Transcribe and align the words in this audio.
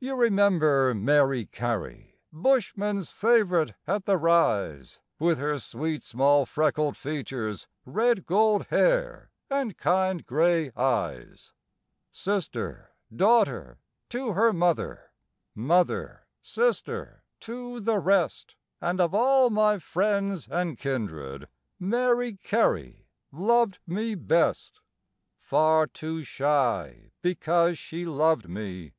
You 0.00 0.16
remember 0.16 0.92
Mary 0.94 1.46
Carey, 1.46 2.18
Bushmen's 2.30 3.10
favourite 3.10 3.72
at 3.86 4.04
The 4.04 4.18
Rise? 4.18 5.00
With 5.18 5.38
her 5.38 5.58
sweet 5.58 6.04
small 6.04 6.44
freckled 6.44 6.94
features, 6.94 7.66
Red 7.86 8.26
gold 8.26 8.66
hair, 8.68 9.30
and 9.48 9.78
kind 9.78 10.26
grey 10.26 10.72
eyes; 10.76 11.54
Sister, 12.12 12.90
daughter, 13.14 13.78
to 14.10 14.34
her 14.34 14.52
mother, 14.52 15.12
Mother, 15.54 16.26
sister, 16.42 17.24
to 17.40 17.80
the 17.80 17.98
rest 17.98 18.56
And 18.82 19.00
of 19.00 19.14
all 19.14 19.48
my 19.48 19.78
friends 19.78 20.46
and 20.50 20.76
kindred 20.76 21.48
Mary 21.80 22.34
Carey 22.42 23.06
loved 23.32 23.78
me 23.86 24.14
best. 24.16 24.82
100 25.48 25.48
THE 25.48 25.48
SHAKEDOWN 25.48 25.48
ON 25.48 25.48
THE 25.48 25.48
FLOOR 25.48 25.48
Far 25.48 25.86
too 25.86 26.24
shy, 27.02 27.10
because 27.22 27.78
she 27.78 28.04
loved 28.04 28.50
me. 28.50 28.92